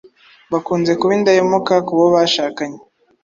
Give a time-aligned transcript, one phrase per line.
[0.51, 2.79] bakunze kuba indahemuka ku bo bashakanye.